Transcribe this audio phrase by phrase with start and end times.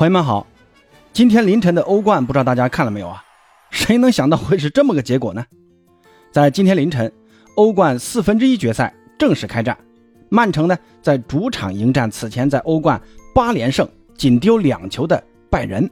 [0.00, 0.46] 朋友们好，
[1.12, 3.22] 今天凌晨的欧冠，不知道大家看了没有啊？
[3.70, 5.44] 谁能想到会是这么个结果呢？
[6.32, 7.12] 在今天凌晨，
[7.56, 9.76] 欧冠四分之一决赛正式开战，
[10.30, 12.98] 曼城呢在主场迎战此前在欧冠
[13.34, 13.86] 八连胜
[14.16, 15.86] 仅丢两球的拜仁。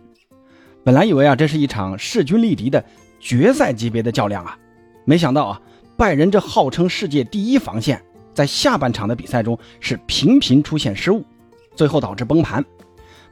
[0.83, 2.83] 本来以为啊这是一场势均力敌的
[3.21, 4.57] 决赛级别的较量啊，
[5.05, 5.61] 没想到啊
[5.99, 11.23] 拜仁这号称世界第一防线，在下半场的比赛中是频频出现失误，
[11.77, 12.65] 最后导致崩盘。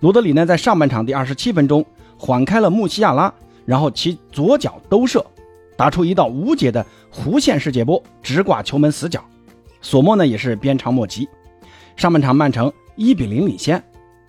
[0.00, 1.84] 罗德里呢，在上半场第二十七分钟
[2.18, 3.32] 缓开了穆西亚拉，
[3.64, 5.24] 然后其左脚兜射，
[5.77, 9.24] 打出一道无解的弧线式接波，直挂球门死角。
[9.80, 11.28] 索莫呢也是鞭长莫及。
[11.96, 13.82] 上半场曼城一比零领先。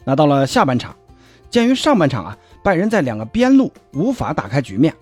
[0.05, 0.95] 那到了下半场，
[1.49, 4.93] 鉴于上半场啊拜仁在两个边路无法打开局面，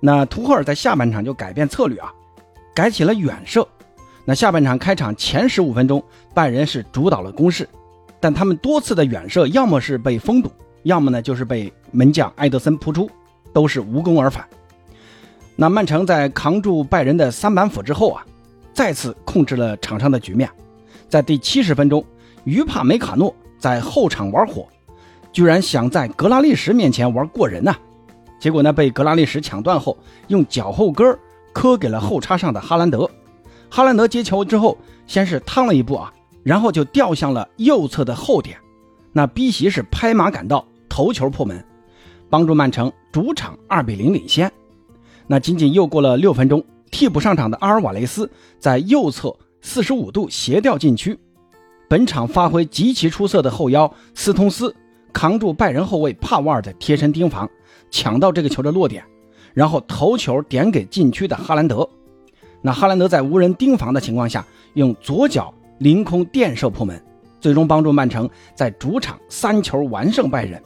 [0.00, 2.10] 那图赫尔在下半场就改变策略啊，
[2.74, 3.66] 改起了远射。
[4.24, 7.68] 那下半场开场前十五分钟，拜仁是主导了攻势。
[8.20, 13.10] 但他们多次的远射，要么是被封堵，要么呢就是被门将埃德森扑出，
[13.52, 14.46] 都是无功而返。
[15.56, 18.24] 那曼城在扛住拜仁的三板斧之后啊，
[18.72, 20.48] 再次控制了场上的局面。
[21.08, 22.04] 在第七十分钟，
[22.44, 24.68] 于帕梅卡诺在后场玩火，
[25.32, 27.74] 居然想在格拉利什面前玩过人呐！
[28.38, 31.18] 结果呢，被格拉利什抢断后，用脚后跟
[31.52, 33.10] 磕给了后插上的哈兰德。
[33.68, 36.12] 哈兰德接球之后，先是趟了一步啊。
[36.42, 38.58] 然后就掉向了右侧的后点，
[39.12, 41.62] 那 B 席是拍马赶到，头球破门，
[42.28, 44.50] 帮助曼城主场二比零领先。
[45.26, 51.18] 那仅仅又过了六分钟，替补上场的阿尔瓦雷斯在右侧四十五度斜吊禁区，
[51.88, 54.74] 本场发挥极其出色的后腰斯通斯
[55.12, 57.48] 扛住拜仁后卫帕瓦尔的贴身盯防，
[57.90, 59.04] 抢到这个球的落点，
[59.52, 61.88] 然后头球点给禁区的哈兰德。
[62.62, 65.52] 那哈兰德在无人盯防的情况下，用左脚。
[65.80, 67.02] 凌空垫射破门，
[67.40, 70.62] 最终帮助曼城在主场三球完胜拜仁。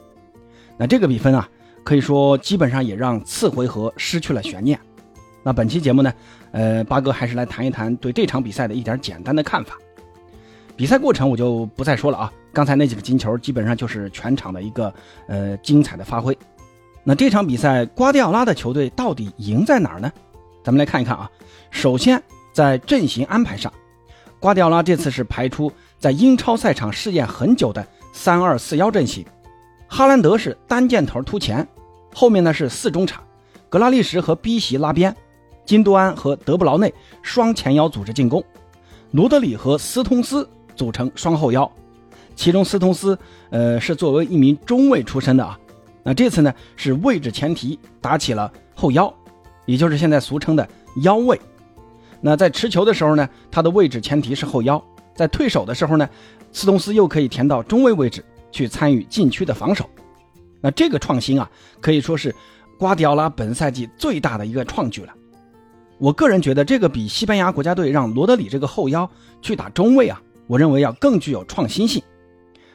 [0.77, 1.47] 那这个比分啊，
[1.85, 4.77] 可以说基本上也让次回合失去了悬念。
[5.41, 6.13] 那本期节目呢，
[6.51, 9.77] 呃，八哥还是来谈一谈对这场比赛的一点简单的看法。
[10.75, 14.93] 比赛过程我就不再说了啊，刚才那几个金球基本上就是全场的一个
[15.29, 16.37] 呃精彩的发挥。
[17.05, 20.11] 那这场比赛瓜迪奥拉的球队到底赢在哪儿呢？
[20.61, 21.31] 咱们来看一看啊。
[21.71, 22.21] 首先
[22.51, 23.71] 在阵型安排上。
[24.45, 27.83] 瓜迪奥拉这次是排出在英超赛场试验很久的
[28.13, 29.25] 三二四幺阵型，
[29.87, 31.67] 哈兰德是单箭头突前，
[32.13, 33.23] 后面呢是四中场，
[33.69, 35.15] 格拉利什和 B 席拉边，
[35.65, 38.43] 金多安和德布劳内双前腰组织进攻，
[39.09, 41.67] 罗德里和斯通斯组成双后腰，
[42.35, 43.17] 其中斯通斯
[43.49, 45.59] 呃是作为一名中卫出身的啊，
[46.03, 49.11] 那这次呢是位置前提打起了后腰，
[49.65, 50.69] 也就是现在俗称的
[51.01, 51.41] 腰位。
[52.27, 54.81] 那在持球的时候呢，他的位置前提是后腰；
[55.13, 56.09] 在退守的时候呢，
[56.51, 59.87] 斯通斯又可以填到中卫位置去参与禁区的防守。
[60.59, 61.47] 那这个创新啊，
[61.79, 62.33] 可以说是
[62.79, 65.13] 瓜迪奥拉本赛季最大的一个创举了。
[65.99, 69.07] 我个人觉得这个比西班牙国家队让罗德里这个后腰
[69.39, 72.01] 去打中卫啊，我认为要更具有创新性。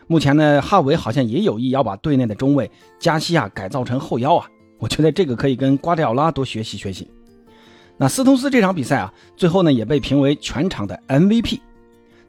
[0.07, 4.47] 目前呢，哈维好像也有意要把队内的中卫加西亚改造成后腰啊，
[4.79, 7.11] 我觉得这个可以跟瓜迪奥拉多学习学习。
[8.03, 11.61] 那斯通斯这场比赛啊，最后呢也被评为全场的 MVP，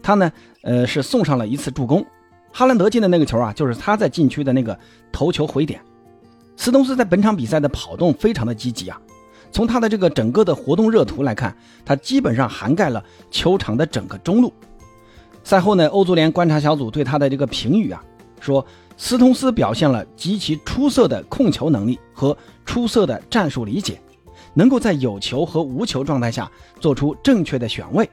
[0.03, 0.29] 他呢，
[0.63, 2.05] 呃是送上了一次助攻，
[2.51, 4.77] 哈兰德进的那个球啊，就是他在禁区的那个
[5.13, 5.79] 头球回点。
[6.57, 8.99] 斯通斯在本场比赛的跑动非常的积极啊，
[9.49, 11.55] 从他的这个整个的活动热图来看，
[11.85, 13.01] 他基本上涵盖了
[13.31, 14.51] 球场的整个中路。
[15.41, 18.03] 赛后呢，欧足联观察小组对他的这个评语啊，
[18.41, 18.65] 说
[18.97, 24.01] 斯通斯表现了极其出色的控球能力和出色的战术理解。
[24.53, 28.09] 能够在有球和无球状态下做出正确的选位，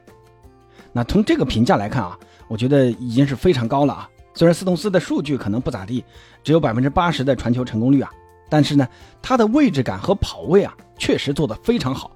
[0.93, 2.17] 那从这个评价来看啊，
[2.47, 4.09] 我觉得已经是非常高了啊。
[4.33, 6.03] 虽然斯通斯的数据可能不咋地，
[6.43, 8.09] 只有百分之八十的传球成功率啊，
[8.49, 8.87] 但是呢，
[9.21, 12.11] 他的位置感和跑位啊，确实做得非常好。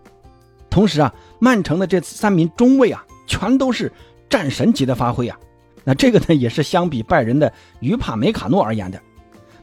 [0.70, 3.92] 同时啊，曼城的这三名中卫啊，全都是
[4.30, 5.38] 战神级的发挥啊。
[5.84, 9.02] 那这个呢，也是相比拜仁的于帕梅卡诺而言的，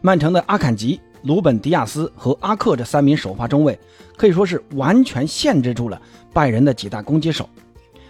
[0.02, 1.00] 曼城的阿坎吉。
[1.22, 3.78] 鲁本·迪亚斯和阿克这三名首发中卫
[4.16, 6.00] 可以说是完全限制住了
[6.32, 7.48] 拜仁的几大攻击手。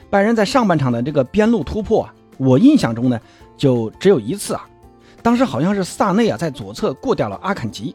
[0.09, 3.21] 拜仁在上半场的这个边路突破啊，我印象中呢
[3.57, 4.69] 就只有一次啊，
[5.23, 7.95] 当时好像是萨内啊在左侧过掉了阿坎吉，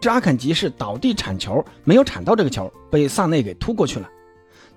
[0.00, 4.08] 这阿坎吉是倒地铲球，没有铲到这个球，被萨内给突过去了。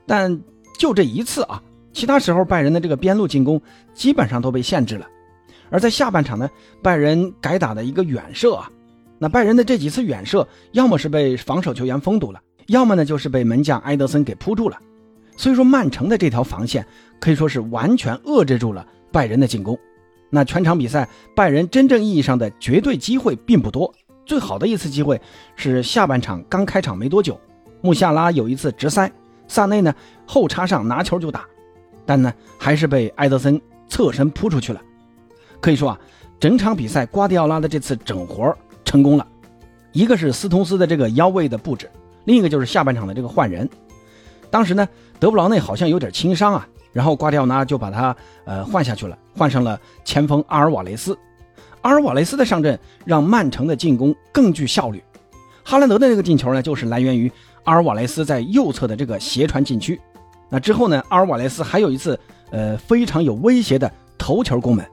[0.08, 0.42] 但
[0.78, 1.62] 就这一次啊，
[1.94, 3.62] 其他时候拜仁的这个边路进攻
[3.94, 5.08] 基本上都被限制了。
[5.70, 6.50] 而在下半场呢，
[6.82, 8.70] 拜仁改打的一个远射啊。
[9.24, 14.76] 那拜仁的这几次远射，要么是被防守球员封堵了，要么呢就是被门将埃德森给扑住了。
[15.38, 16.84] 所以说，曼城的这条防线
[17.20, 19.78] 可以说是完全遏制住了拜仁的进攻。
[20.32, 23.94] 那全场比赛拜仁真正意义上的绝对机会并不多。
[24.26, 25.22] 最好的一次机会
[25.56, 27.40] 是下半场刚开场没多久，
[27.82, 29.12] 穆夏拉有一次直塞，
[29.48, 29.94] 萨内呢
[30.26, 31.46] 后插上拿球就打，
[32.08, 34.82] 但呢还是被埃德森侧身扑出去了。
[35.60, 36.00] 可以说啊，
[36.40, 38.58] 整场比赛瓜迪奥拉的这次整活
[38.92, 39.26] 成功了，
[39.94, 41.90] 一个是斯通斯的这个腰位的布置，
[42.26, 43.70] 另一个就是下半场的这个换人。
[44.50, 44.86] 当时呢，
[45.18, 51.18] 德布劳内好像有点轻伤啊，然后瓜迪奥拉就把他呃换下去了，换上了前锋阿尔瓦雷斯。
[51.84, 55.02] 阿尔瓦雷斯的上阵让曼城的进攻更具效率。
[55.64, 57.32] 哈兰德的这个进球呢，就是来源于
[57.64, 59.98] 阿尔瓦雷斯在右侧的这个斜传禁区。
[60.50, 64.86] 那之后呢，阿尔瓦雷斯还有一次呃非常有威胁的头球攻门。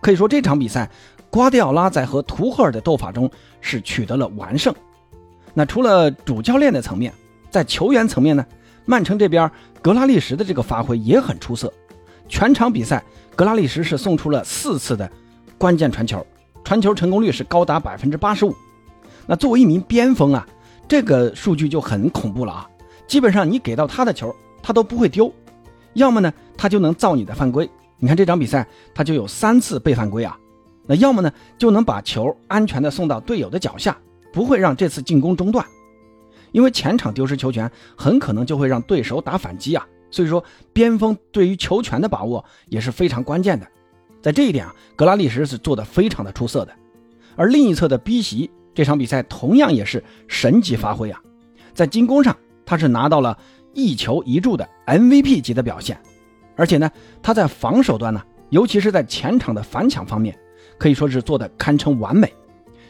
[0.00, 0.90] 可以说这场比赛，
[1.32, 3.28] 瓜迪奥拉在和图赫尔的斗法中
[3.62, 4.74] 是取得了完胜。
[5.54, 7.10] 那除了主教练的层面，
[7.50, 8.44] 在球员层面呢？
[8.84, 9.50] 曼城这边，
[9.80, 11.72] 格拉利什的这个发挥也很出色。
[12.28, 13.02] 全场比赛，
[13.34, 15.10] 格拉利什是送出了四次的
[15.56, 16.22] 关键传球，
[16.64, 18.54] 传球成功率是高达百分之八十五。
[19.26, 20.46] 那作为一名边锋啊，
[20.86, 22.68] 这个数据就很恐怖了啊！
[23.06, 25.32] 基本上你给到他的球，他都不会丢，
[25.94, 27.66] 要么呢他就能造你的犯规。
[27.96, 30.36] 你看这场比赛，他就有三次被犯规啊。
[30.86, 33.96] 那要么呢就能把球安全的送到队友的脚下，
[34.32, 35.64] 不会让这次进攻中断。
[36.50, 43.66] 因为前场丢失球权，很可能就会让对手打反击啊，所以说边锋对于球权的把握也是非常关键的。
[44.20, 46.72] 在这一点啊，格拉利什是做的非常的出色的。
[47.36, 51.18] 而另一侧的 B 席这场比赛同样也是神级发挥啊，
[51.72, 52.36] 在进攻上
[52.66, 53.38] 他是拿到了
[53.72, 55.98] 一球一助的 MVP 级的表现，
[56.56, 56.90] 而且呢
[57.22, 60.38] 他在防守端呢，尤其是在前场的反抢方面，
[60.82, 62.32] 可以说是做的堪称完美。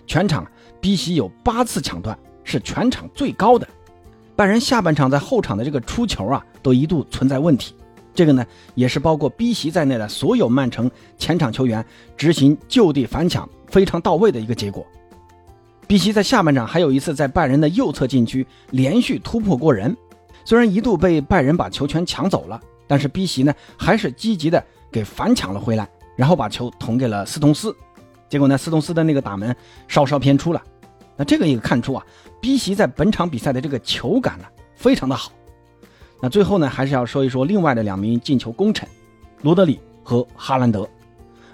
[0.07, 0.47] 全场
[0.81, 2.19] B 席有八次抢断。
[2.45, 3.69] 是全场最高的，
[4.35, 7.73] 拜仁下半场在后场的这个出球啊，都一度存在问题。
[8.13, 8.45] 这个呢，
[8.75, 11.87] 也是包括 B 席在内的所有曼城前场球员
[12.17, 14.85] 执行就地反抢非常到位的一个结果。
[15.87, 19.97] B 席在下半场还有一次在拜仁的右侧禁区连续突破过人，
[20.45, 25.89] 虽然一度被拜仁把球权抢走了，但是 B 席呢还是积极的给反抢了回来，
[26.23, 27.77] 然后把球捅给了斯通斯。
[28.29, 29.57] 结果呢，斯通斯的那个打门
[29.89, 30.63] 稍稍偏出了。
[31.17, 32.07] 那这个也看出啊。
[32.41, 34.45] B 席在本场比赛的这个球感呢，
[34.77, 35.33] 非常的好。
[36.21, 38.89] 那最后呢，还是要说一说另外的两名进球功臣，
[39.41, 40.89] 罗德里和哈兰德。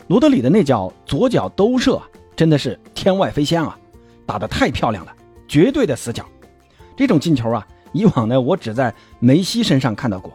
[0.09, 2.07] 罗德里的那脚左脚兜射啊，
[2.37, 3.75] 真的是天外飞仙啊，
[4.27, 5.17] 打得太漂亮了，
[5.49, 6.27] 绝对的死角。
[6.95, 10.31] 这种进球啊，以往呢我只在梅西身上看到过，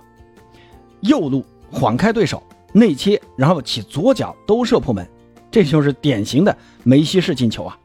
[1.02, 2.42] 右路晃开对手，
[2.74, 5.08] 内切，然后起左脚兜射破门，
[5.50, 7.78] 这就是典型的梅西式进球啊。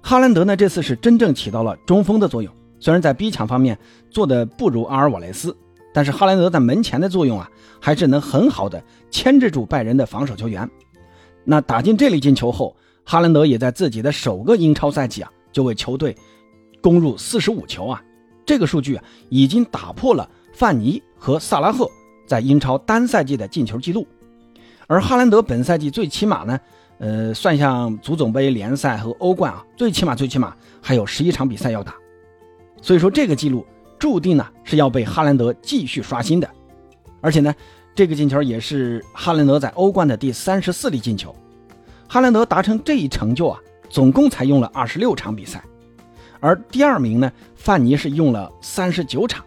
[0.00, 0.56] 哈兰德呢？
[0.56, 2.50] 这次是真正起到了中锋的作用。
[2.80, 3.76] 虽然在逼抢方面
[4.08, 5.54] 做的不如阿尔瓦雷斯，
[5.92, 7.50] 但是哈兰德在门前的作用啊，
[7.80, 10.70] 还是能很好的牵制住拜仁的防守球员。
[11.44, 16.16] 那打进这粒进球后，哈兰德也在自己的首个英超赛季啊，就为球队
[16.80, 18.00] 攻入四十五球啊，
[18.46, 21.90] 这个数据啊，已经打破了范尼和萨拉赫
[22.26, 24.06] 在英超单赛季的进球记录。
[24.88, 26.58] 而哈兰德本赛季最起码呢。
[27.00, 30.52] 呃，算上足总杯联赛和欧冠啊，最起码最起码
[30.82, 31.94] 还有十一场比赛要打，
[32.82, 33.64] 所以说这个记录
[34.00, 36.50] 注定呢是要被哈兰德继续刷新的，
[37.20, 37.54] 而且呢，
[37.94, 41.32] 这个进球也是哈兰德在欧冠的第三十四粒进球。
[42.08, 45.62] 哈兰德达成这一成就啊，总共才用了二十六场比赛，
[46.40, 49.44] 而第二名呢，范尼是用了三十九场，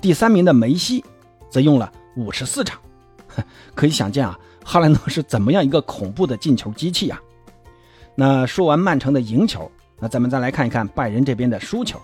[0.00, 1.04] 第三名的梅西
[1.50, 2.80] 则用了五十四场，
[3.76, 4.38] 可以想见啊。
[4.64, 7.20] 哈兰德是怎么样一个恐怖的进球机器啊？
[8.14, 12.00] 那说完曼城的赢球，那咱们再来看一看拜仁这边的输球。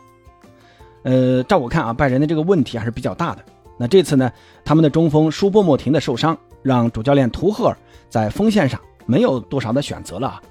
[1.03, 3.43] 呃，照我看啊，拜仁的这个问题还是比较大的。
[3.79, 4.31] 那这次呢，
[4.63, 7.77] 他们的中锋舒波莫廷的受伤，让主教练图赫尔
[8.11, 10.43] 在锋线上没有多少的选择了啊。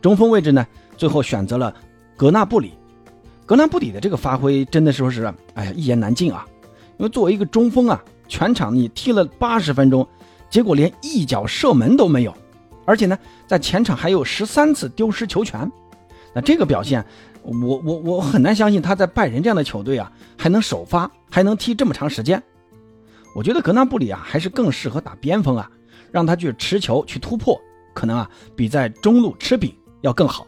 [0.00, 0.64] 中锋位置呢，
[0.96, 1.74] 最后选择了
[2.16, 2.74] 格纳布里。
[3.44, 6.46] 格纳布里的这个发挥真的说是，哎呀，一言难尽啊。
[6.98, 10.06] 因为作为一个中锋啊，全场你踢了八十分钟。
[10.48, 12.34] 结果连一脚射门都没有，
[12.84, 15.70] 而且呢，在前场还有十三次丢失球权。
[16.34, 17.04] 那这个表现，
[17.42, 22.42] 我我我很难相信他在拜仁这样的球队啊还能首发，还能踢这么长时间。
[23.34, 25.70] 我觉得格纳布里啊还是更适合打边锋啊，
[26.10, 27.60] 让他去持球去突破，
[27.94, 30.46] 可能啊比在中路吃饼要更好。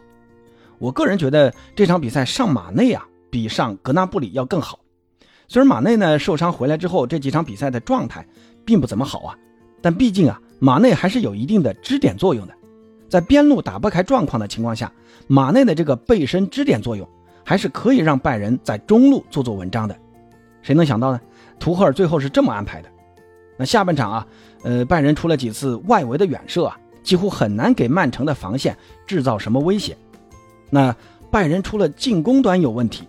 [0.77, 4.79] 我个人觉得这场比赛上马内啊比上格纳布里要更好。
[5.47, 8.25] 虽然马内呢受伤回来之后这几场比赛的状态
[8.63, 9.35] 并不怎么好啊。
[9.81, 12.53] 但毕竟啊，马内还是有一定的支点作用的，
[13.07, 14.91] 在边路打不开状况的情况下，
[15.27, 17.07] 马内的这个背身支点作用
[17.43, 19.97] 还是可以让拜仁在中路做做文章的。
[20.61, 21.21] 谁能想到呢？
[21.59, 22.89] 图赫尔最后是这么安排的。
[23.57, 24.27] 那下半场啊，
[24.63, 29.97] 呃，拜仁出了几次外围的远射啊，几乎很难给曼城的防线制造什么威胁。
[30.69, 30.95] 那
[31.31, 33.07] 拜仁除了进攻端有问题，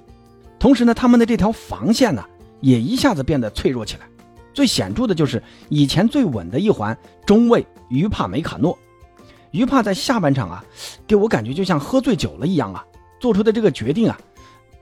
[0.59, 2.25] 同时呢，他们的这条防线呢
[2.61, 4.10] 也一下子变得脆弱起来。
[4.53, 8.79] 最显著的就是以前最稳的一环中卫于帕梅卡诺。
[9.51, 10.65] 于帕在下半场啊，
[11.07, 12.85] 给我感觉就像喝醉酒了一样啊，
[13.19, 14.17] 做出的这个决定啊，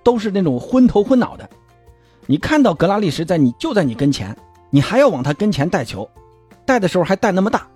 [0.03, 1.49] 都是那种昏头昏脑的。
[2.27, 4.37] 你看到格拉利什在你就在你跟前，
[4.69, 6.07] 你还要往他跟前带球，
[6.67, 7.67] 带的时候还带那么大，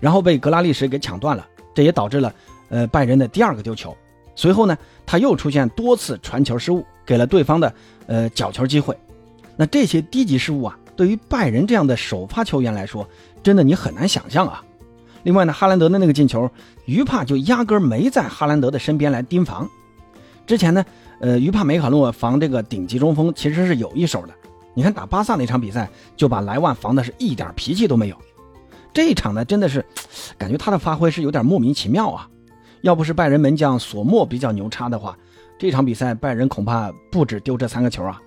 [0.00, 2.34] 然后被格拉利什给抢断了，这也导致了
[2.68, 3.96] 呃拜仁的第二个丢球。
[4.34, 7.72] 随后呢，他又出现多次传球失误，给了对方的
[8.08, 8.98] 呃角球机会。
[9.56, 13.08] 那这些低级失误啊，对于拜仁这样的首发球员来说，
[13.40, 14.60] 真的你很难想象啊。
[15.22, 16.50] 另外呢，哈兰德的那个进球，
[16.86, 19.70] 于帕就压根没在哈兰德的身边来盯防。
[20.44, 20.84] 之前呢，
[21.20, 24.34] 呃，于帕梅卡诺防这个顶级中锋其实是有一手的。
[24.74, 28.16] 你看打巴萨那场比赛，就把莱万防的是一点脾气都没有。
[28.92, 29.86] 这一场呢，真的是
[30.36, 32.28] 感觉他的发挥是有点莫名其妙啊。
[32.80, 35.16] 要不是拜仁门将索莫比较牛叉的话，
[35.60, 38.20] 这场比赛拜仁恐怕不止丢这三个球啊。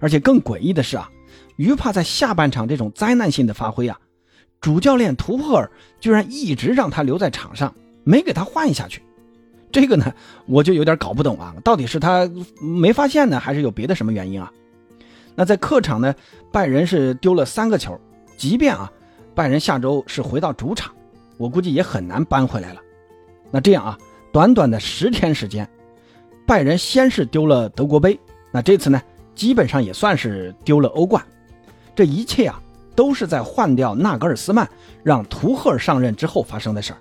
[0.00, 1.08] 而且更诡异的是啊，
[1.56, 3.98] 于帕在下半场这种灾难性的发挥啊。
[4.60, 5.70] 主教练图赫尔
[6.00, 9.02] 居然一直让他留在场上，没给他换下去。
[9.72, 10.12] 这个呢，
[10.46, 12.28] 我就有点搞不懂啊，到底是他
[12.60, 14.52] 没发现呢，还是有别的什么原因啊？
[15.34, 16.14] 那在客场呢，
[16.52, 17.98] 拜仁是丢了三个球，
[18.36, 18.90] 即便啊，
[19.34, 20.92] 拜仁下周是回到主场，
[21.38, 22.80] 我估计也很难扳回来了。
[23.50, 23.98] 那这样啊，
[24.32, 25.66] 短短的十天时间，
[26.46, 28.18] 拜仁先是丢了德国杯，
[28.50, 29.00] 那这次呢，
[29.40, 31.24] 基本上也算是丢了欧冠。
[31.96, 32.60] 这一切啊。
[32.96, 34.68] 都是在换掉纳格尔斯曼，
[35.02, 36.98] 让图赫尔上任之后发生的事儿。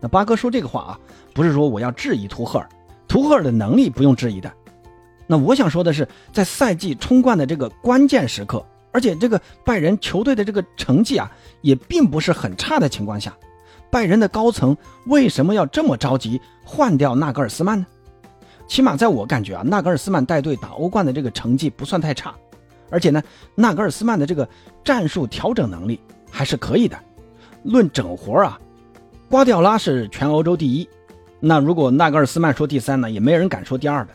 [0.00, 1.00] 那八哥说这个话啊，
[1.34, 2.66] 不是说我要质疑图赫尔，
[3.06, 4.50] 图赫尔的能力不用质疑的。
[5.26, 13.36] 那我想说的是，在赛季冲冠的这个关键时刻，而且这个拜仁球队的这个成绩啊，也并不是很差的情况下，
[13.90, 14.74] 拜仁的高层
[15.08, 17.86] 为什么要这么着急换掉纳格尔斯曼呢？
[18.68, 22.34] 起码在我感觉啊，纳格尔斯曼带队打欧冠的这个成绩不算太差。
[22.90, 23.22] 而且呢，
[23.54, 24.48] 纳格尔斯曼的这个
[24.84, 25.98] 战术调整能力
[26.30, 26.98] 还是可以的。
[27.64, 28.58] 论整活啊，
[29.28, 30.88] 瓜迪奥拉是全欧洲第一。
[31.40, 34.12] 那如果纳格尔斯曼说第三呢，也没人敢说第二的。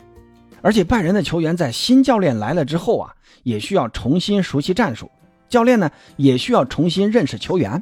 [0.62, 5.12] 而且拜仁的球员在新教练来了之后啊，也需要重新熟悉战术，
[5.50, 7.82] 教练呢也需要重新认识球员。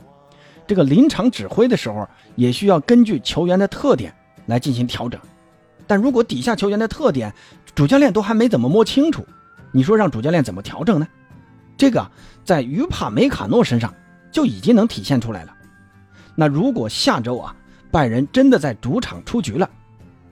[0.68, 4.14] 这个临场指挥的时候，也需要根据球员的特点
[4.46, 5.20] 来进行调整。
[5.92, 7.34] 但如果底下球员的特点，
[7.76, 9.28] 主教练都还没怎么摸清楚。
[9.74, 11.06] 你说让主教练怎么调整呢？
[11.76, 12.10] 这个
[12.46, 13.94] 在于帕梅卡诺身上
[14.32, 15.54] 就已经能体现出来了。
[16.34, 17.54] 那如果下周啊，
[17.92, 19.70] 拜仁真的在主场出局了，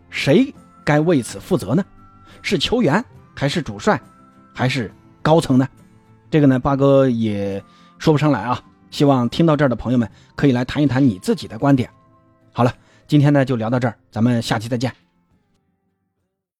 [0.09, 1.83] 谁该为此负责呢？
[2.41, 3.03] 是球员
[3.35, 3.99] 还是主帅，
[4.53, 4.89] 还是
[5.21, 5.67] 高层呢？
[6.31, 7.61] 这个呢，八哥也
[7.97, 8.63] 说不上来啊。
[8.91, 11.89] 希望听到这儿的朋友们可以来谈一谈你自己的观点。
[12.53, 12.73] 好了，
[13.09, 15.08] 今天呢就聊到这儿，咱们下期再见。